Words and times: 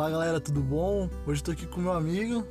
Olá 0.00 0.08
galera, 0.08 0.40
tudo 0.40 0.62
bom? 0.62 1.10
Hoje 1.26 1.42
estou 1.42 1.52
aqui 1.52 1.66
com 1.66 1.78
meu 1.78 1.92
amigo. 1.92 2.46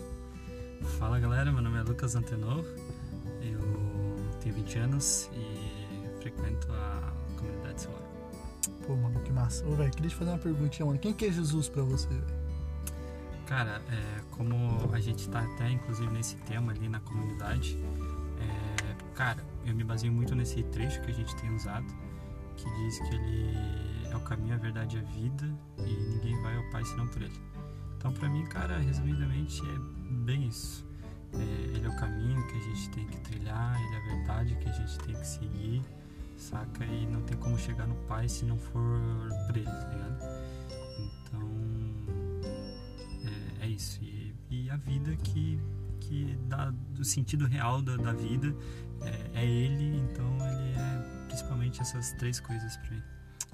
Fala 1.00 1.20
galera, 1.20 1.52
meu 1.52 1.64
nome 1.64 1.80
é 1.80 1.82
Lucas 1.82 2.14
Antenor, 2.14 2.64
eu 3.42 3.60
tenho 4.40 4.54
20 4.54 4.78
anos 4.78 5.32
e 5.34 6.20
frequento 6.22 6.72
a 6.72 7.12
comunidade 7.36 7.82
solar. 7.82 8.04
Pô, 8.86 8.96
mano, 8.96 9.20
que 9.22 9.32
massa. 9.32 9.66
Ô, 9.66 9.72
velho, 9.74 9.90
queria 9.90 10.12
te 10.12 10.16
fazer 10.16 10.30
uma 10.30 10.38
perguntinha, 10.38 10.86
mano. 10.86 11.00
Quem 11.00 11.12
que 11.12 11.26
é 11.26 11.32
Jesus 11.32 11.68
pra 11.68 11.82
você, 11.82 12.08
velho? 12.08 12.40
Cara, 13.48 13.82
é, 13.90 14.22
como 14.30 14.88
a 14.94 15.00
gente 15.00 15.28
tá 15.28 15.40
até 15.40 15.72
inclusive 15.72 16.14
nesse 16.14 16.36
tema 16.36 16.72
ali 16.72 16.88
na 16.88 17.00
comunidade, 17.00 17.80
é, 18.40 19.16
cara, 19.16 19.44
eu 19.66 19.74
me 19.74 19.84
baseio 19.84 20.14
muito 20.14 20.36
nesse 20.36 20.62
trecho 20.66 21.02
que 21.02 21.10
a 21.10 21.16
gente 21.16 21.36
tem 21.38 21.52
usado, 21.56 21.88
que 22.56 22.70
diz 22.76 23.00
que 23.00 23.16
ele 23.16 23.89
é 24.12 24.16
o 24.16 24.22
caminho, 24.22 24.56
a 24.56 24.58
verdade 24.58 24.98
e 24.98 25.00
a 25.00 25.04
vida 25.04 25.50
e 25.80 25.92
ninguém 26.14 26.42
vai 26.42 26.56
ao 26.56 26.70
Pai 26.72 26.84
senão 26.86 27.08
por 27.08 27.22
ele. 27.22 27.40
Então, 27.98 28.14
para 28.14 28.30
mim, 28.30 28.46
cara, 28.46 28.78
resumidamente 28.78 29.62
é 29.62 30.24
bem 30.24 30.48
isso. 30.48 30.86
É, 31.34 31.38
ele 31.76 31.86
é 31.86 31.90
o 31.90 31.96
caminho 31.96 32.46
que 32.48 32.56
a 32.56 32.62
gente 32.62 32.90
tem 32.90 33.06
que 33.06 33.18
trilhar, 33.22 33.80
ele 33.82 33.96
é 33.96 33.98
a 33.98 34.16
verdade 34.16 34.56
que 34.56 34.70
a 34.70 34.72
gente 34.72 34.98
tem 35.00 35.16
que 35.16 35.28
seguir, 35.28 35.82
saca? 36.38 36.86
E 36.86 37.06
não 37.06 37.22
tem 37.22 37.38
como 37.38 37.58
chegar 37.58 37.88
no 37.88 37.96
Pai 38.08 38.28
se 38.28 38.46
não 38.46 38.58
for 38.58 39.00
por 39.46 39.58
ele, 39.58 39.66
tá 39.66 39.90
ligado? 39.90 40.20
Então, 41.22 41.50
é, 43.62 43.66
é 43.66 43.68
isso. 43.68 44.00
E, 44.02 44.34
e, 44.50 44.70
a 44.70 44.78
vida 44.78 45.16
que, 45.18 45.60
que 46.00 46.38
dá 46.48 46.74
o 46.98 47.04
sentido 47.04 47.46
real 47.46 47.82
da, 47.82 47.98
da 47.98 48.14
vida 48.14 48.56
é, 49.02 49.42
é 49.42 49.46
ele, 49.46 49.98
então 49.98 50.26
ele 50.38 50.74
é 50.78 51.26
principalmente 51.28 51.82
essas 51.82 52.14
três 52.14 52.40
coisas 52.40 52.78
para 52.78 52.92
mim. 52.92 53.04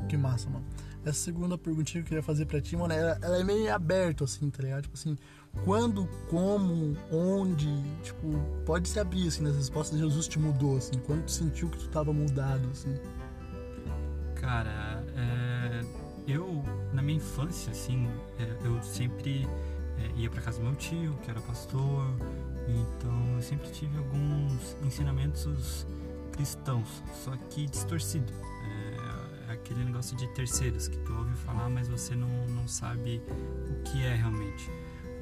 Que 0.07 0.17
massa, 0.17 0.49
mano. 0.49 0.65
Essa 1.05 1.19
segunda 1.19 1.57
perguntinha 1.57 2.01
que 2.01 2.07
eu 2.07 2.09
queria 2.09 2.23
fazer 2.23 2.45
pra 2.45 2.59
ti, 2.59 2.75
mano, 2.75 2.93
ela, 2.93 3.17
ela 3.21 3.39
é 3.39 3.43
meio 3.43 3.73
aberta, 3.73 4.23
assim, 4.23 4.49
tá 4.49 4.63
ligado? 4.63 4.83
Tipo 4.83 4.95
assim, 4.95 5.15
quando, 5.63 6.07
como, 6.29 6.97
onde, 7.11 7.69
tipo, 8.01 8.27
pode 8.65 8.89
se 8.89 8.99
abrir, 8.99 9.27
assim, 9.27 9.43
nas 9.43 9.55
respostas 9.55 9.99
Jesus 9.99 10.27
te 10.27 10.39
mudou, 10.39 10.77
assim, 10.77 10.97
quando 11.05 11.25
tu 11.25 11.31
sentiu 11.31 11.69
que 11.69 11.77
tu 11.77 11.87
tava 11.89 12.11
mudado, 12.11 12.67
assim? 12.71 12.97
Cara, 14.35 15.03
é, 15.15 15.81
eu, 16.27 16.63
na 16.91 17.01
minha 17.01 17.17
infância, 17.17 17.71
assim, 17.71 18.07
é, 18.39 18.57
eu 18.65 18.81
sempre 18.81 19.47
é, 19.97 20.19
ia 20.19 20.29
pra 20.29 20.41
casa 20.41 20.57
do 20.57 20.65
meu 20.65 20.75
tio, 20.75 21.15
que 21.23 21.29
era 21.29 21.39
pastor, 21.41 22.03
então 22.67 23.35
eu 23.35 23.41
sempre 23.43 23.69
tive 23.69 23.95
alguns 23.97 24.75
ensinamentos 24.83 25.85
cristãos, 26.31 27.03
só 27.23 27.31
que 27.49 27.67
distorcido 27.67 28.33
aquele 29.65 29.83
negócio 29.83 30.15
de 30.15 30.27
terceiros, 30.27 30.87
que 30.87 30.97
tu 30.99 31.13
ouve 31.13 31.33
falar, 31.37 31.69
mas 31.69 31.87
você 31.87 32.15
não, 32.15 32.47
não 32.49 32.67
sabe 32.67 33.19
o 33.71 33.83
que 33.83 34.03
é 34.03 34.13
realmente. 34.13 34.69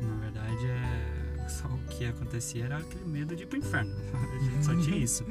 Na 0.02 0.16
verdade, 0.18 0.68
é 0.68 1.48
só 1.48 1.68
o 1.70 1.78
que 1.88 2.06
acontecia 2.06 2.66
era 2.66 2.78
aquele 2.78 3.06
medo 3.06 3.36
de 3.36 3.44
ir 3.44 3.46
pro 3.46 3.58
inferno. 3.58 3.96
A 4.14 4.44
gente 4.44 4.66
só 4.66 4.76
tinha 4.76 4.98
isso. 4.98 5.26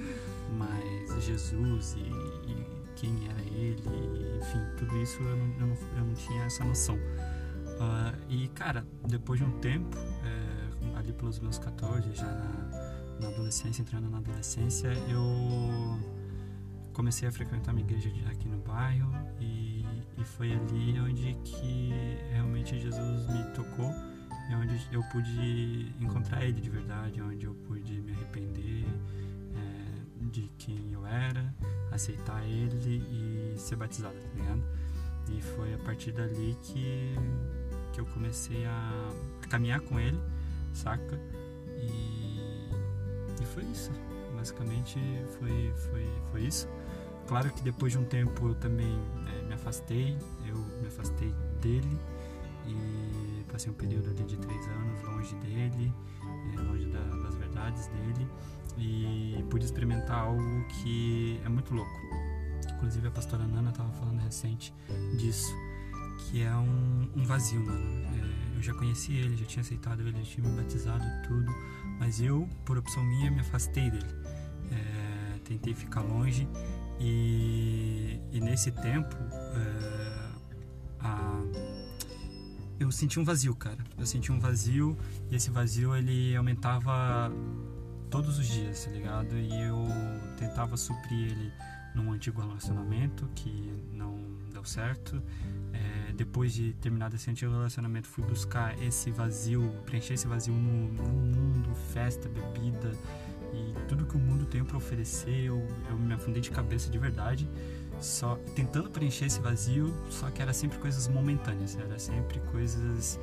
Mas 0.56 1.24
Jesus 1.24 1.94
e, 1.94 2.00
e 2.00 2.66
quem 2.96 3.28
era 3.28 3.40
ele, 3.42 3.82
enfim, 4.38 4.60
tudo 4.78 4.96
isso 5.02 5.22
eu 5.22 5.36
não, 5.36 5.54
eu 5.60 5.66
não, 5.66 5.76
eu 5.98 6.04
não 6.04 6.14
tinha 6.14 6.44
essa 6.44 6.64
noção. 6.64 6.96
Uh, 6.96 8.16
e, 8.28 8.48
cara, 8.48 8.86
depois 9.06 9.40
de 9.40 9.44
um 9.44 9.58
tempo, 9.58 9.96
é, 9.96 10.98
ali 10.98 11.12
pelos 11.12 11.38
meus 11.38 11.58
14, 11.58 12.14
já 12.14 12.26
na, 12.26 13.18
na 13.20 13.28
adolescência, 13.28 13.82
entrando 13.82 14.08
na 14.08 14.18
adolescência, 14.18 14.88
eu 15.08 16.21
comecei 16.92 17.28
a 17.28 17.32
frequentar 17.32 17.72
uma 17.72 17.80
igreja 17.80 18.10
aqui 18.30 18.48
no 18.48 18.58
bairro 18.58 19.10
e, 19.40 19.84
e 20.18 20.24
foi 20.24 20.52
ali 20.52 21.00
onde 21.00 21.34
que 21.44 21.90
realmente 22.30 22.78
Jesus 22.78 23.26
me 23.28 23.44
tocou 23.54 23.90
e 24.50 24.54
onde 24.54 24.88
eu 24.92 25.02
pude 25.04 25.94
encontrar 26.00 26.44
ele 26.44 26.60
de 26.60 26.68
verdade, 26.68 27.20
onde 27.22 27.46
eu 27.46 27.54
pude 27.66 28.00
me 28.00 28.12
arrepender 28.12 28.84
é, 29.56 30.26
de 30.30 30.50
quem 30.58 30.92
eu 30.92 31.06
era, 31.06 31.54
aceitar 31.90 32.44
ele 32.44 33.02
e 33.10 33.58
ser 33.58 33.76
batizado, 33.76 34.14
tá 34.14 34.28
ligado? 34.36 34.62
E 35.30 35.40
foi 35.40 35.74
a 35.74 35.78
partir 35.78 36.12
dali 36.12 36.56
que, 36.62 37.14
que 37.92 38.00
eu 38.00 38.06
comecei 38.06 38.64
a 38.66 39.10
caminhar 39.48 39.80
com 39.80 39.98
ele, 39.98 40.18
saca? 40.72 41.18
E, 41.78 42.70
e 43.40 43.46
foi 43.54 43.64
isso. 43.64 43.90
Basicamente 44.34 44.98
foi, 45.38 45.72
foi, 45.90 46.06
foi 46.30 46.40
isso. 46.42 46.68
Claro 47.26 47.50
que 47.50 47.62
depois 47.62 47.92
de 47.92 47.98
um 47.98 48.04
tempo 48.04 48.48
eu 48.48 48.54
também 48.54 48.98
é, 49.28 49.42
me 49.42 49.54
afastei, 49.54 50.18
eu 50.46 50.56
me 50.80 50.88
afastei 50.88 51.32
dele 51.60 51.98
e 52.66 53.44
passei 53.50 53.70
um 53.70 53.74
período 53.74 54.10
ali 54.10 54.24
de 54.24 54.36
três 54.36 54.66
anos 54.68 55.02
longe 55.02 55.34
dele, 55.36 55.92
é, 56.52 56.60
longe 56.60 56.86
da, 56.86 57.00
das 57.00 57.34
verdades 57.36 57.86
dele 57.88 58.26
e 58.78 59.44
pude 59.50 59.64
experimentar 59.64 60.18
algo 60.18 60.64
que 60.68 61.40
é 61.44 61.48
muito 61.48 61.74
louco. 61.74 62.00
Inclusive 62.74 63.08
a 63.08 63.10
pastora 63.10 63.46
Nana 63.46 63.70
estava 63.70 63.92
falando 63.92 64.20
recente 64.20 64.74
disso, 65.18 65.54
que 66.18 66.42
é 66.42 66.54
um, 66.54 67.08
um 67.14 67.24
vazio, 67.24 67.64
mano. 67.64 68.06
É, 68.06 68.56
eu 68.56 68.62
já 68.62 68.74
conheci 68.74 69.14
ele, 69.14 69.36
já 69.36 69.44
tinha 69.44 69.60
aceitado 69.60 70.00
ele, 70.00 70.12
já 70.18 70.22
tinha 70.22 70.48
me 70.48 70.56
batizado 70.56 71.04
tudo, 71.26 71.52
mas 71.98 72.20
eu, 72.20 72.48
por 72.64 72.78
opção 72.78 73.04
minha, 73.04 73.30
me 73.30 73.40
afastei 73.40 73.90
dele. 73.90 74.14
É, 74.70 75.38
tentei 75.44 75.74
ficar 75.74 76.00
longe 76.00 76.48
e, 77.02 78.20
e 78.30 78.40
nesse 78.40 78.70
tempo, 78.70 79.16
é, 79.16 80.30
a, 81.00 81.42
eu 82.78 82.92
senti 82.92 83.18
um 83.18 83.24
vazio, 83.24 83.56
cara. 83.56 83.78
Eu 83.98 84.06
senti 84.06 84.30
um 84.30 84.38
vazio 84.38 84.96
e 85.28 85.34
esse 85.34 85.50
vazio 85.50 85.96
ele 85.96 86.36
aumentava 86.36 87.32
todos 88.08 88.38
os 88.38 88.46
dias, 88.46 88.84
tá 88.84 88.90
ligado? 88.92 89.36
E 89.36 89.62
eu 89.62 89.84
tentava 90.38 90.76
suprir 90.76 91.32
ele 91.32 91.52
num 91.94 92.12
antigo 92.12 92.40
relacionamento 92.40 93.28
que 93.34 93.72
não 93.92 94.16
deu 94.52 94.64
certo. 94.64 95.20
É, 95.72 96.12
depois 96.12 96.54
de 96.54 96.72
terminar 96.74 97.12
esse 97.12 97.28
antigo 97.28 97.50
relacionamento, 97.50 98.06
fui 98.06 98.24
buscar 98.24 98.80
esse 98.80 99.10
vazio, 99.10 99.74
preencher 99.86 100.14
esse 100.14 100.28
vazio 100.28 100.54
no, 100.54 100.92
no 100.92 101.08
mundo, 101.08 101.74
festa, 101.92 102.28
bebida 102.28 102.96
e 103.52 103.74
tudo 103.86 104.06
que 104.06 104.16
o 104.16 104.18
mundo 104.18 104.46
tem 104.46 104.64
para 104.64 104.76
oferecer, 104.76 105.44
eu, 105.44 105.66
eu 105.90 105.96
me 105.96 106.14
afundei 106.14 106.40
de 106.40 106.50
cabeça 106.50 106.90
de 106.90 106.98
verdade, 106.98 107.48
só 108.00 108.36
tentando 108.54 108.90
preencher 108.90 109.26
esse 109.26 109.40
vazio, 109.40 109.94
só 110.10 110.30
que 110.30 110.40
era 110.40 110.52
sempre 110.52 110.78
coisas 110.78 111.06
momentâneas, 111.06 111.76
era 111.78 111.98
sempre 111.98 112.40
coisas 112.50 113.20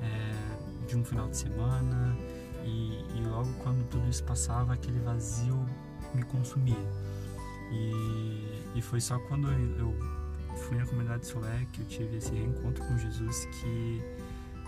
é, 0.00 0.86
de 0.86 0.96
um 0.96 1.04
final 1.04 1.28
de 1.28 1.36
semana 1.36 2.16
e, 2.64 3.04
e, 3.16 3.24
logo 3.26 3.52
quando 3.62 3.84
tudo 3.88 4.08
isso 4.08 4.22
passava, 4.24 4.72
aquele 4.72 5.00
vazio 5.00 5.66
me 6.14 6.22
consumia. 6.22 6.76
E, 7.72 8.62
e 8.76 8.82
foi 8.82 9.00
só 9.00 9.18
quando 9.18 9.50
eu, 9.50 9.94
fui 10.68 10.76
na 10.76 10.86
comunidade 10.86 11.26
Solé 11.26 11.66
que 11.72 11.80
eu 11.80 11.86
tive 11.86 12.18
esse 12.18 12.30
reencontro 12.30 12.84
com 12.84 12.96
Jesus 12.98 13.46
que 13.46 14.02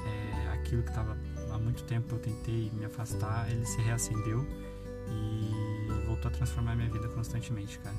é, 0.06 0.48
aquilo 0.54 0.82
que 0.82 0.88
estava 0.88 1.16
há 1.52 1.58
muito 1.58 1.84
tempo 1.84 2.14
eu 2.14 2.18
tentei 2.18 2.70
me 2.74 2.84
afastar, 2.84 3.50
ele 3.50 3.64
se 3.64 3.80
reacendeu 3.82 4.46
e 5.08 6.06
voltou 6.06 6.30
a 6.30 6.34
transformar 6.34 6.76
minha 6.76 6.90
vida 6.90 7.08
constantemente, 7.08 7.78
cara. 7.80 7.96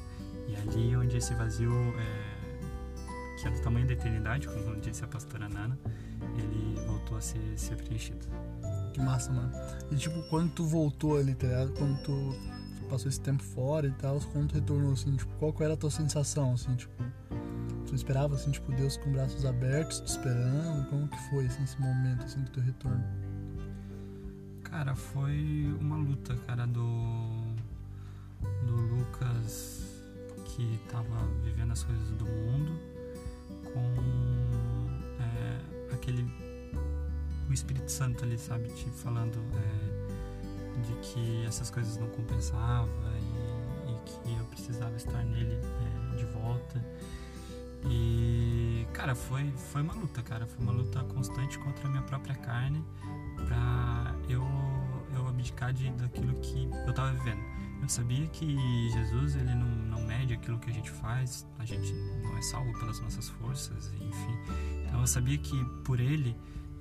E 0.47 0.55
ali 0.55 0.95
onde 0.95 1.17
esse 1.17 1.33
vazio, 1.33 1.73
é, 1.99 3.41
que 3.41 3.47
é 3.47 3.51
do 3.51 3.61
tamanho 3.61 3.88
da 3.88 3.93
eternidade, 3.93 4.47
como 4.47 4.79
disse 4.79 5.03
a 5.03 5.07
pastora 5.07 5.49
Nana, 5.49 5.77
ele 6.38 6.79
voltou 6.85 7.17
a 7.17 7.21
ser, 7.21 7.41
ser 7.57 7.75
preenchido. 7.77 8.25
Que 8.93 9.01
massa, 9.01 9.31
mano. 9.31 9.51
E 9.91 9.95
tipo, 9.95 10.21
quando 10.29 10.51
tu 10.53 10.66
voltou 10.66 11.17
ali, 11.17 11.35
tá 11.35 11.47
ligado? 11.47 11.73
Quando 11.73 12.01
tu 12.03 12.35
passou 12.89 13.09
esse 13.09 13.19
tempo 13.19 13.43
fora 13.43 13.87
e 13.87 13.91
tal, 13.91 14.19
quando 14.31 14.49
tu 14.49 14.55
retornou, 14.55 14.93
assim, 14.93 15.16
tipo, 15.16 15.33
qual 15.37 15.53
era 15.59 15.73
a 15.73 15.77
tua 15.77 15.91
sensação, 15.91 16.53
assim, 16.53 16.75
tipo... 16.75 17.03
Tu 17.87 17.93
esperava, 17.93 18.35
assim, 18.35 18.52
tipo, 18.52 18.72
Deus 18.72 18.97
com 18.97 19.11
braços 19.11 19.46
abertos, 19.46 19.99
te 19.99 20.07
esperando? 20.07 20.90
Como 20.90 21.07
que 21.07 21.17
foi, 21.29 21.46
assim, 21.46 21.63
esse 21.63 21.79
momento, 21.79 22.25
assim, 22.25 22.41
do 22.41 22.49
teu 22.49 22.63
retorno? 22.63 23.03
Cara, 24.63 24.96
foi 24.96 25.75
uma 25.79 25.96
luta, 25.96 26.35
que 30.55 30.79
tava 30.90 31.28
vivendo 31.43 31.72
as 31.72 31.84
coisas 31.84 32.09
do 32.11 32.25
mundo 32.25 32.79
com 33.73 33.81
é, 35.19 35.93
aquele 35.93 36.25
o 37.49 37.53
Espírito 37.53 37.91
Santo 37.91 38.23
ali, 38.23 38.37
sabe, 38.37 38.69
te 38.69 38.90
falando 38.90 39.37
é, 39.53 40.81
de 40.81 40.93
que 41.02 41.46
essas 41.46 41.69
coisas 41.69 41.97
não 41.97 42.07
compensavam 42.07 42.90
e, 43.19 43.91
e, 43.91 43.99
que 44.05 44.40
eu 44.40 44.46
precisava 44.46 44.96
estar 44.96 45.23
nele 45.23 45.53
é, 45.53 46.16
de 46.16 46.25
volta. 46.25 46.84
E, 47.87 48.87
cara, 48.93 49.13
foi, 49.13 49.52
foi 49.52 49.81
uma 49.81 49.93
luta, 49.93 50.23
cara. 50.23 50.47
Foi 50.47 50.63
uma 50.63 50.72
luta 50.72 51.03
constante 51.03 51.59
contra 51.59 51.87
a 51.87 51.91
minha 51.91 52.02
própria 52.02 52.35
carne 52.35 52.84
pra 53.46 54.16
eu, 54.28 54.43
eu 55.13 55.28
abdicar 55.28 55.72
de, 55.72 55.91
daquilo 55.91 56.34
que 56.40 56.67
eu 56.87 56.93
tava 56.93 57.11
vivendo. 57.13 57.43
Eu 57.81 57.89
sabia 57.89 58.27
que 58.27 58.57
Jesus, 58.89 59.35
ele 59.35 59.53
não, 59.53 59.69
não 59.69 60.01
mede 60.05 60.33
aquilo 60.33 60.57
que 60.59 60.69
a 60.69 60.73
gente 60.73 60.89
faz, 60.89 61.47
a 61.59 61.66
gente 61.66 61.93
não 62.23 62.37
é 62.37 62.41
salvo 62.41 62.72
pelas 62.79 62.99
nossas 62.99 63.29
forças, 63.29 63.93
enfim. 63.93 64.37
Então 64.85 65.01
eu 65.01 65.07
sabia 65.07 65.37
que 65.37 65.66
por 65.83 65.99
ele 65.99 66.35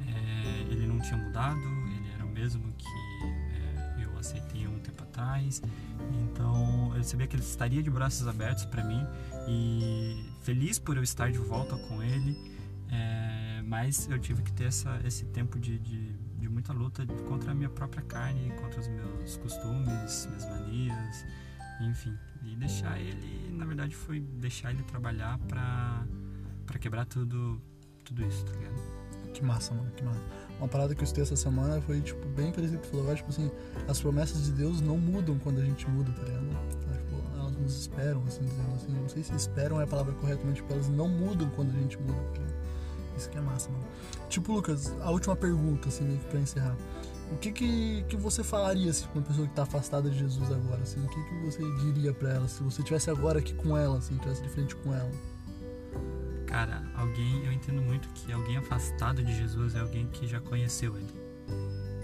É, 0.06 0.72
ele 0.72 0.86
não 0.86 1.00
tinha 1.00 1.16
mudado, 1.16 1.60
ele 1.96 2.10
era 2.14 2.24
o 2.24 2.28
mesmo 2.28 2.62
que 2.76 2.86
é, 3.24 4.04
eu 4.04 4.18
aceitei 4.18 4.66
um 4.66 4.78
tempo 4.80 5.02
atrás. 5.02 5.62
Então 6.22 6.92
eu 6.96 7.02
sabia 7.04 7.26
que 7.26 7.36
ele 7.36 7.42
estaria 7.42 7.82
de 7.82 7.90
braços 7.90 8.26
abertos 8.26 8.64
para 8.66 8.82
mim 8.84 9.02
e 9.48 10.28
feliz 10.42 10.78
por 10.78 10.96
eu 10.96 11.02
estar 11.02 11.30
de 11.30 11.38
volta 11.38 11.76
com 11.76 12.02
ele. 12.02 12.36
É, 12.90 13.62
mas 13.64 14.08
eu 14.10 14.18
tive 14.18 14.42
que 14.42 14.52
ter 14.52 14.64
essa, 14.64 15.00
esse 15.04 15.24
tempo 15.26 15.58
de, 15.58 15.78
de, 15.78 16.12
de, 16.44 16.48
muita 16.48 16.72
luta 16.72 17.06
contra 17.26 17.52
a 17.52 17.54
minha 17.54 17.70
própria 17.70 18.02
carne, 18.02 18.52
contra 18.60 18.80
os 18.80 18.88
meus 18.88 19.36
costumes, 19.38 20.26
minhas 20.26 20.48
manias, 20.50 21.26
enfim. 21.80 22.16
E 22.42 22.54
deixar 22.56 23.00
ele, 23.00 23.50
na 23.52 23.64
verdade, 23.64 23.94
foi 23.94 24.20
deixar 24.20 24.70
ele 24.70 24.82
trabalhar 24.82 25.38
para 25.48 26.78
quebrar 26.78 27.06
tudo, 27.06 27.60
tudo 28.04 28.26
isso, 28.26 28.44
tá 28.44 28.52
ligado? 28.52 28.74
Que 29.32 29.42
massa, 29.42 29.74
mano, 29.74 29.90
que 29.92 30.04
massa. 30.04 30.22
Uma 30.58 30.68
parada 30.68 30.94
que 30.94 31.00
eu 31.00 31.04
estudei 31.04 31.24
essa 31.24 31.36
semana 31.36 31.80
foi, 31.80 32.00
tipo, 32.00 32.26
bem 32.28 32.52
parecido 32.52 32.78
com 32.78 32.86
o 32.86 32.90
falou, 32.90 33.16
tipo 33.16 33.30
assim, 33.30 33.50
as 33.88 34.00
promessas 34.00 34.44
de 34.44 34.52
Deus 34.52 34.80
não 34.80 34.98
mudam 34.98 35.38
quando 35.38 35.60
a 35.60 35.64
gente 35.64 35.88
muda, 35.88 36.12
tá 36.12 36.22
ligado? 36.22 36.48
Tipo, 36.68 37.38
elas 37.38 37.56
nos 37.56 37.80
esperam, 37.80 38.22
assim, 38.26 38.44
dizendo 38.44 38.74
assim, 38.74 38.92
não 38.92 39.08
sei 39.08 39.22
se 39.22 39.34
esperam 39.34 39.80
é 39.80 39.84
a 39.84 39.86
palavra 39.86 40.12
correta, 40.14 40.42
mas 40.44 40.56
tipo, 40.56 40.72
elas 40.72 40.88
não 40.88 41.08
mudam 41.08 41.48
quando 41.50 41.70
a 41.70 41.80
gente 41.80 41.98
muda, 41.98 42.20
tá 42.34 42.42
ligado? 42.42 42.63
Isso 43.16 43.30
que 43.30 43.38
é 43.38 43.40
massa, 43.40 43.70
mano. 43.70 43.84
Tipo, 44.28 44.52
Lucas, 44.52 44.92
a 45.00 45.10
última 45.10 45.36
pergunta, 45.36 45.88
assim, 45.88 46.04
meio 46.04 46.18
que 46.18 46.26
pra 46.26 46.40
encerrar. 46.40 46.76
O 47.32 47.36
que 47.36 47.52
que, 47.52 48.04
que 48.08 48.16
você 48.16 48.44
falaria, 48.44 48.90
assim, 48.90 49.06
pra 49.06 49.20
uma 49.20 49.26
pessoa 49.26 49.46
que 49.46 49.54
tá 49.54 49.62
afastada 49.62 50.10
de 50.10 50.18
Jesus 50.18 50.50
agora, 50.50 50.82
assim? 50.82 51.04
O 51.04 51.08
que 51.08 51.22
que 51.24 51.34
você 51.44 51.62
diria 51.80 52.12
para 52.12 52.34
ela, 52.34 52.48
se 52.48 52.62
você 52.62 52.80
estivesse 52.80 53.10
agora 53.10 53.38
aqui 53.38 53.54
com 53.54 53.76
ela, 53.76 53.98
assim, 53.98 54.14
estivesse 54.14 54.42
de 54.42 54.48
frente 54.48 54.76
com 54.76 54.94
ela? 54.94 55.10
Cara, 56.46 56.82
alguém, 56.94 57.44
eu 57.44 57.52
entendo 57.52 57.80
muito 57.82 58.08
que 58.10 58.32
alguém 58.32 58.56
afastado 58.56 59.22
de 59.22 59.34
Jesus 59.34 59.74
é 59.74 59.80
alguém 59.80 60.06
que 60.06 60.26
já 60.26 60.40
conheceu 60.40 60.96
ele. 60.96 61.24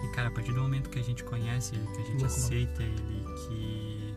E, 0.02 0.08
cara, 0.08 0.28
a 0.28 0.30
partir 0.30 0.52
do 0.52 0.60
momento 0.60 0.88
que 0.90 0.98
a 0.98 1.02
gente 1.02 1.22
conhece 1.22 1.74
ele, 1.74 1.86
que 1.86 2.02
a 2.02 2.04
gente 2.04 2.24
aceita 2.24 2.82
ele, 2.82 3.24
que 3.46 4.14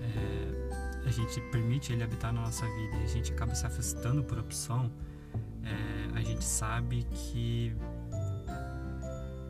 é, 0.00 1.06
a 1.06 1.10
gente 1.10 1.40
permite 1.50 1.92
ele 1.92 2.04
habitar 2.04 2.32
na 2.32 2.42
nossa 2.42 2.66
vida 2.66 2.96
e 2.98 3.04
a 3.04 3.08
gente 3.08 3.32
acaba 3.32 3.54
se 3.54 3.66
afastando 3.66 4.22
por 4.22 4.38
opção, 4.38 4.90
sabe 6.46 7.06
que 7.10 7.74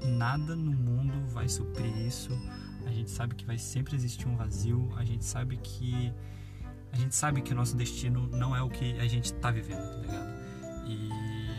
nada 0.03 0.57
no 0.57 0.73
mundo 0.73 1.27
vai 1.29 1.49
suprir 1.49 1.97
isso. 2.07 2.31
A 2.87 2.91
gente 2.91 3.11
sabe 3.11 3.35
que 3.35 3.45
vai 3.45 3.59
sempre 3.59 3.95
existir 3.95 4.27
um 4.29 4.37
vazio. 4.37 4.93
A 4.97 5.05
gente 5.05 5.25
sabe 5.25 5.57
que 5.57 6.13
a 6.93 6.97
gente 6.97 7.15
sabe 7.15 7.43
que 7.43 7.53
o 7.53 7.57
nosso 7.57 7.77
destino 7.77 8.27
não 8.29 8.57
é 8.57 8.63
o 8.63 8.71
que 8.71 8.99
a 8.99 9.07
gente 9.07 9.27
está 9.27 9.51
vivendo, 9.51 9.83
tá 9.83 9.97
ligado? 9.99 10.37
E 10.87 11.11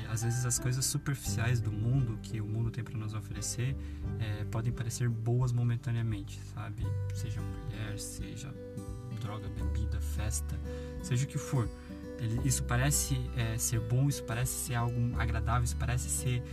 às 0.09 0.23
vezes 0.23 0.45
as 0.45 0.57
coisas 0.57 0.83
superficiais 0.85 1.59
do 1.59 1.71
mundo 1.71 2.17
que 2.23 2.41
o 2.41 2.45
mundo 2.45 2.71
tem 2.71 2.83
para 2.83 2.97
nos 2.97 3.13
oferecer 3.13 3.75
é, 4.19 4.45
podem 4.45 4.71
parecer 4.71 5.07
boas 5.09 5.51
momentaneamente, 5.51 6.39
sabe? 6.55 6.83
Seja 7.13 7.39
mulher, 7.41 7.99
seja 7.99 8.51
droga, 9.21 9.47
bebida, 9.49 9.99
festa, 9.99 10.59
seja 11.03 11.25
o 11.25 11.27
que 11.27 11.37
for. 11.37 11.69
Isso 12.43 12.63
parece 12.63 13.19
é, 13.35 13.57
ser 13.57 13.79
bom, 13.79 14.07
isso 14.07 14.23
parece 14.23 14.51
ser 14.51 14.75
algo 14.75 14.97
agradável, 15.19 15.63
isso 15.63 15.77
parece 15.77 16.09
ser 16.09 16.43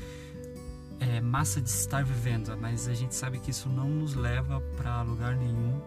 é, 1.00 1.20
massa 1.20 1.60
de 1.60 1.68
estar 1.68 2.04
vivendo, 2.04 2.56
mas 2.58 2.88
a 2.88 2.94
gente 2.94 3.14
sabe 3.14 3.38
que 3.38 3.50
isso 3.50 3.68
não 3.68 3.88
nos 3.88 4.14
leva 4.14 4.60
para 4.76 5.02
lugar 5.02 5.36
nenhum 5.36 5.80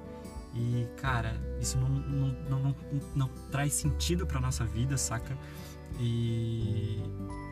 e 0.56 0.88
cara, 0.98 1.40
isso 1.62 1.78
não, 1.78 1.88
não, 1.88 2.28
não, 2.50 2.60
não, 2.60 2.76
não 3.16 3.28
traz 3.52 3.74
sentido 3.74 4.26
para 4.26 4.40
nossa 4.40 4.66
vida, 4.66 4.98
saca? 4.98 5.38
E, 6.00 7.02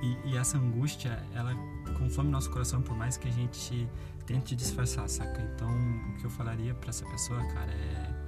e, 0.02 0.18
e, 0.32 0.38
essa 0.38 0.58
angústia, 0.58 1.24
ela 1.34 1.54
consome 1.98 2.30
nosso 2.30 2.50
coração 2.52 2.82
por 2.82 2.96
mais 2.96 3.18
que 3.18 3.28
a 3.28 3.32
gente 3.32 3.88
tente 4.26 4.56
disfarçar, 4.56 5.08
saca? 5.08 5.42
Então, 5.42 5.70
o 5.70 6.18
que 6.18 6.26
eu 6.26 6.30
falaria 6.30 6.74
para 6.74 6.90
essa 6.90 7.06
pessoa, 7.06 7.40
cara, 7.54 7.72
é. 7.72 8.26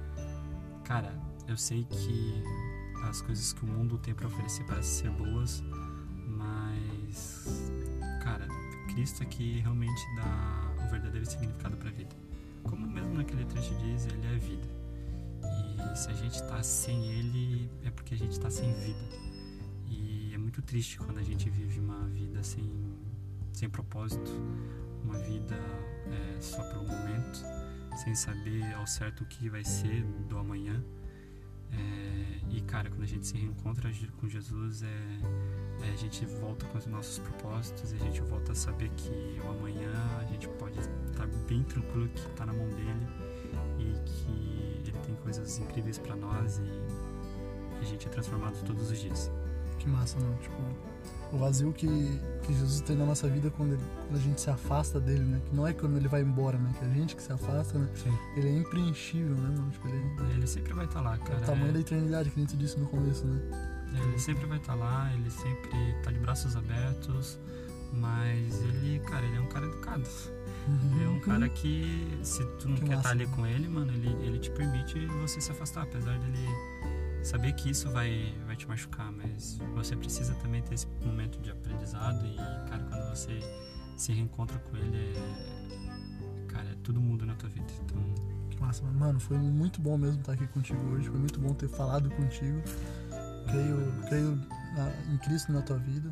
Cara, 0.84 1.12
eu 1.46 1.56
sei 1.56 1.84
que 1.84 2.42
as 3.04 3.20
coisas 3.20 3.52
que 3.52 3.64
o 3.64 3.68
mundo 3.68 3.98
tem 3.98 4.14
para 4.14 4.26
oferecer 4.26 4.64
parecem 4.64 5.10
ser 5.10 5.10
boas, 5.10 5.62
mas. 6.26 7.70
Cara, 8.22 8.46
Cristo 8.92 9.22
é 9.22 9.26
que 9.26 9.60
realmente 9.60 10.02
dá 10.16 10.84
o 10.84 10.90
verdadeiro 10.90 11.26
significado 11.26 11.76
para 11.76 11.88
a 11.88 11.92
vida. 11.92 12.14
Como 12.62 12.86
mesmo 12.86 13.14
naquele 13.14 13.44
trecho 13.46 13.74
diz, 13.76 14.06
ele 14.06 14.26
é 14.26 14.38
vida. 14.38 14.68
E 15.42 15.96
se 15.96 16.10
a 16.10 16.14
gente 16.14 16.34
está 16.34 16.62
sem 16.62 17.06
ele, 17.12 17.70
é 17.84 17.90
porque 17.90 18.14
a 18.14 18.16
gente 18.18 18.32
está 18.32 18.50
sem 18.50 18.72
vida. 18.74 19.28
E 19.86 20.32
é 20.34 20.38
muito 20.38 20.60
triste 20.62 20.98
quando 20.98 21.18
a 21.18 21.22
gente 21.22 21.48
vive 21.48 21.80
uma 21.80 22.06
vida 22.08 22.42
sem, 22.42 22.68
sem 23.52 23.70
propósito, 23.70 24.30
uma 25.02 25.18
vida 25.18 25.54
é, 25.54 26.40
só 26.40 26.62
pelo 26.64 26.86
momento, 26.86 27.44
sem 27.96 28.14
saber 28.14 28.62
ao 28.74 28.86
certo 28.86 29.22
o 29.24 29.26
que 29.26 29.48
vai 29.48 29.64
ser 29.64 30.04
do 30.28 30.38
amanhã. 30.38 30.82
É, 31.72 32.40
e 32.50 32.60
cara, 32.62 32.88
quando 32.90 33.02
a 33.02 33.06
gente 33.06 33.26
se 33.26 33.36
reencontra 33.36 33.90
com 34.20 34.28
Jesus, 34.28 34.82
é, 34.82 34.86
é, 35.86 35.92
a 35.92 35.96
gente 35.96 36.24
volta 36.26 36.66
com 36.66 36.78
os 36.78 36.86
nossos 36.86 37.18
propósitos 37.18 37.92
a 37.92 37.96
gente 37.96 38.20
volta 38.22 38.52
a 38.52 38.54
saber 38.54 38.90
que 38.90 39.40
o 39.44 39.50
amanhã 39.50 39.92
a 40.20 40.24
gente 40.24 40.48
pode 40.48 40.78
estar 40.78 41.26
bem 41.48 41.62
tranquilo 41.64 42.08
que 42.08 42.20
está 42.20 42.46
na 42.46 42.52
mão 42.52 42.68
dele 42.70 43.06
e 43.78 43.92
que 44.04 44.88
ele 44.88 44.98
tem 45.04 45.14
coisas 45.16 45.58
incríveis 45.58 45.98
para 45.98 46.16
nós 46.16 46.58
e 46.58 47.78
a 47.80 47.84
gente 47.84 48.06
é 48.06 48.10
transformado 48.10 48.62
todos 48.64 48.90
os 48.90 48.98
dias. 48.98 49.30
Que 49.78 49.88
massa, 49.88 50.18
não? 50.18 50.34
Tipo, 50.38 50.56
o 51.32 51.38
vazio 51.38 51.72
que, 51.72 51.86
que 52.42 52.54
Jesus 52.54 52.80
tem 52.80 52.96
na 52.96 53.04
nossa 53.04 53.28
vida 53.28 53.50
quando, 53.50 53.72
ele, 53.72 53.82
quando 54.06 54.16
a 54.16 54.22
gente 54.22 54.40
se 54.40 54.50
afasta 54.50 54.98
dele, 54.98 55.24
né? 55.24 55.40
Que 55.48 55.54
não 55.54 55.66
é 55.66 55.72
quando 55.72 55.96
ele 55.96 56.08
vai 56.08 56.22
embora, 56.22 56.56
né? 56.58 56.72
Que 56.78 56.84
a 56.84 56.88
gente 56.88 57.14
que 57.14 57.22
se 57.22 57.32
afasta, 57.32 57.78
né? 57.78 57.88
Sim. 57.94 58.16
Ele 58.36 58.48
é 58.48 58.52
impreenchível, 58.52 59.34
né, 59.34 59.56
mano? 59.56 59.70
Tipo, 59.70 59.88
ele, 59.88 60.32
ele 60.34 60.46
sempre 60.46 60.72
vai 60.72 60.86
estar 60.86 61.02
tá 61.02 61.10
lá, 61.10 61.18
cara. 61.18 61.40
É 61.40 61.42
o 61.42 61.46
tamanho 61.46 61.70
é... 61.70 61.72
da 61.72 61.80
eternidade 61.80 62.30
que 62.30 62.40
a 62.40 62.42
gente 62.42 62.56
disse 62.56 62.78
no 62.78 62.86
começo, 62.86 63.26
né? 63.26 63.40
Ele 64.02 64.18
sempre 64.18 64.46
vai 64.46 64.58
estar 64.58 64.74
tá 64.74 64.78
lá, 64.78 65.12
ele 65.14 65.30
sempre 65.30 65.94
tá 66.02 66.10
de 66.10 66.18
braços 66.18 66.54
abertos, 66.56 67.38
mas 67.92 68.60
ele, 68.62 69.00
cara, 69.00 69.24
ele 69.24 69.36
é 69.36 69.40
um 69.40 69.48
cara 69.48 69.66
educado. 69.66 70.04
Uhum. 70.68 70.94
Ele 70.94 71.04
é 71.04 71.08
um 71.08 71.20
cara 71.20 71.48
que, 71.48 72.18
se 72.22 72.44
tu 72.58 72.68
não 72.68 72.76
que 72.76 72.84
quer 72.84 72.98
estar 72.98 73.02
tá 73.02 73.10
ali 73.10 73.26
com 73.28 73.46
ele, 73.46 73.68
mano, 73.68 73.92
ele, 73.92 74.08
ele 74.24 74.38
te 74.38 74.50
permite 74.50 75.06
você 75.22 75.40
se 75.40 75.50
afastar, 75.50 75.82
apesar 75.82 76.18
dele 76.18 76.46
saber 77.28 77.52
que 77.52 77.70
isso 77.70 77.90
vai, 77.90 78.34
vai 78.46 78.56
te 78.56 78.66
machucar, 78.66 79.12
mas 79.12 79.58
você 79.74 79.94
precisa 79.94 80.34
também 80.36 80.62
ter 80.62 80.74
esse 80.74 80.86
momento 81.04 81.38
de 81.40 81.50
aprendizado 81.50 82.24
e, 82.26 82.36
cara, 82.70 82.82
quando 82.88 83.10
você 83.10 83.38
se 83.98 84.12
reencontra 84.12 84.58
com 84.58 84.76
ele, 84.78 84.96
é, 84.96 86.46
cara, 86.48 86.70
é 86.70 86.74
tudo 86.82 87.02
muda 87.02 87.26
na 87.26 87.34
tua 87.34 87.50
vida. 87.50 87.66
Então, 87.84 88.02
que 88.48 88.58
massa, 88.58 88.82
mano. 88.82 89.20
Foi 89.20 89.36
muito 89.36 89.78
bom 89.78 89.98
mesmo 89.98 90.20
estar 90.20 90.32
aqui 90.32 90.46
contigo 90.46 90.80
hoje. 90.88 91.10
Foi 91.10 91.18
muito 91.18 91.38
bom 91.38 91.52
ter 91.52 91.68
falado 91.68 92.08
contigo. 92.10 92.62
Creio, 93.46 94.02
creio 94.08 94.36
na, 94.74 95.12
em 95.12 95.18
Cristo 95.18 95.52
na 95.52 95.60
tua 95.60 95.76
vida. 95.76 96.10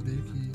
Creio 0.00 0.22
que, 0.22 0.50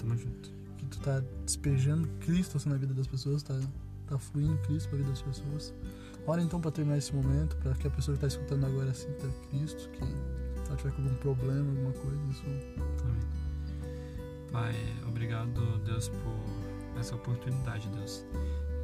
que 0.77 0.85
tu 0.87 0.99
tá 1.01 1.21
despejando 1.45 2.07
Cristo 2.19 2.57
assim, 2.57 2.69
na 2.69 2.77
vida 2.77 2.95
das 2.95 3.05
pessoas, 3.05 3.43
tá, 3.43 3.59
tá 4.07 4.17
fluindo 4.17 4.57
Cristo 4.63 4.89
pra 4.89 4.97
vida 4.97 5.09
das 5.11 5.21
pessoas. 5.21 5.71
Ora 6.25 6.41
então 6.41 6.61
para 6.61 6.71
terminar 6.71 6.97
esse 6.97 7.13
momento, 7.13 7.55
para 7.57 7.73
que 7.73 7.87
a 7.87 7.89
pessoa 7.89 8.17
que 8.17 8.25
está 8.25 8.27
escutando 8.27 8.65
agora 8.65 8.93
sinta 8.93 9.27
Cristo, 9.49 9.89
que 9.89 10.03
ela 10.67 10.77
tiver 10.77 10.91
com 10.91 11.01
algum 11.01 11.15
problema, 11.15 11.69
alguma 11.69 11.91
coisa, 11.93 12.17
isso. 12.29 12.43
Amém. 12.45 13.43
Pai, 14.51 14.75
obrigado, 15.07 15.79
Deus, 15.79 16.09
por 16.09 16.99
essa 16.99 17.15
oportunidade, 17.15 17.89
Deus. 17.89 18.25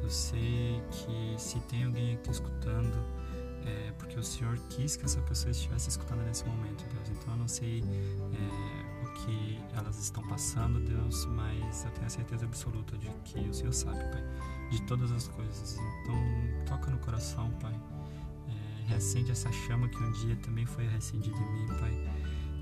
Eu 0.02 0.10
sei 0.10 0.82
que 0.90 1.34
se 1.38 1.58
tem 1.60 1.84
alguém 1.84 2.14
aqui 2.14 2.30
escutando, 2.30 2.98
é 3.64 3.92
porque 3.92 4.18
o 4.18 4.22
Senhor 4.22 4.58
quis 4.68 4.96
que 4.96 5.04
essa 5.04 5.20
pessoa 5.22 5.50
estivesse 5.50 5.88
escutando 5.88 6.22
nesse 6.24 6.44
momento, 6.44 6.84
Deus. 6.92 7.08
Então 7.08 7.34
eu 7.34 7.38
não 7.38 7.48
sei 7.48 7.82
é, 7.82 8.99
que 9.10 9.60
elas 9.76 9.98
estão 9.98 10.26
passando, 10.28 10.80
Deus, 10.80 11.26
mas 11.26 11.84
eu 11.84 11.90
tenho 11.92 12.06
a 12.06 12.10
certeza 12.10 12.44
absoluta 12.44 12.96
de 12.96 13.08
que 13.24 13.38
o 13.40 13.54
Senhor 13.54 13.72
sabe, 13.72 13.98
Pai 14.10 14.24
de 14.70 14.80
todas 14.82 15.10
as 15.12 15.28
coisas. 15.28 15.78
Então, 16.02 16.14
toca 16.66 16.90
no 16.90 16.98
coração, 16.98 17.50
Pai. 17.60 17.74
É, 18.48 18.88
reacende 18.88 19.30
essa 19.30 19.50
chama 19.52 19.88
que 19.88 20.02
um 20.02 20.12
dia 20.12 20.36
também 20.36 20.64
foi 20.64 20.86
reacendida 20.86 21.36
em 21.36 21.52
mim, 21.52 21.66
Pai. 21.66 22.10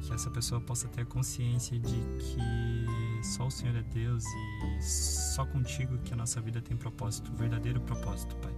Que 0.03 0.15
essa 0.15 0.31
pessoa 0.31 0.61
possa 0.61 0.89
ter 0.89 1.05
consciência 1.05 1.79
de 1.79 1.97
que 2.19 3.25
só 3.25 3.47
o 3.47 3.51
Senhor 3.51 3.77
é 3.77 3.83
Deus 3.83 4.25
e 4.25 4.83
só 4.83 5.45
contigo 5.45 5.99
que 5.99 6.15
a 6.15 6.17
nossa 6.17 6.41
vida 6.41 6.63
tem 6.63 6.77
propósito, 6.77 7.31
verdadeiro 7.33 7.81
propósito, 7.81 8.35
Pai. 8.37 8.55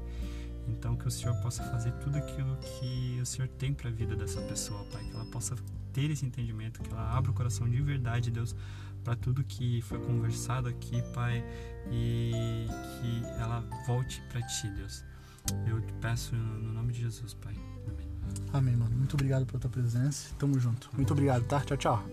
Então, 0.71 0.97
que 0.97 1.07
o 1.07 1.11
Senhor 1.11 1.35
possa 1.43 1.63
fazer 1.65 1.93
tudo 1.95 2.17
aquilo 2.17 2.57
que 2.57 3.19
o 3.21 3.27
Senhor 3.27 3.49
tem 3.49 3.75
para 3.75 3.89
a 3.89 3.93
vida 3.93 4.15
dessa 4.17 4.41
pessoa, 4.43 4.85
Pai. 4.93 5.05
Que 5.05 5.15
ela 5.15 5.27
possa 5.27 5.57
ter 5.93 6.11
esse 6.11 6.25
entendimento, 6.25 6.81
que 6.81 6.91
ela 6.91 7.17
abra 7.17 7.31
o 7.31 7.35
coração 7.35 7.69
de 7.69 7.81
verdade, 7.83 8.31
Deus, 8.31 8.55
para 9.05 9.17
tudo 9.17 9.43
que 9.45 9.83
foi 9.83 9.99
conversado 9.99 10.69
aqui, 10.69 11.03
Pai, 11.13 11.45
e 11.91 12.67
que 12.69 13.25
ela 13.41 13.65
volte 13.87 14.23
para 14.31 14.41
Ti, 14.43 14.71
Deus. 14.71 15.05
Eu 15.67 15.81
te 15.81 15.93
peço 15.95 16.35
no 16.37 16.73
nome 16.73 16.93
de 16.93 17.01
Jesus, 17.01 17.35
Pai. 17.35 17.55
Amém. 17.89 18.09
Amém, 18.53 18.77
mano. 18.77 18.97
Muito 18.97 19.15
obrigado 19.15 19.47
pela 19.47 19.59
tua 19.59 19.71
presença. 19.71 20.35
Tamo 20.39 20.59
junto. 20.59 20.91
Muito 20.95 21.13
obrigado, 21.13 21.45
tá? 21.45 21.61
Tchau, 21.61 21.77
tchau. 21.77 22.05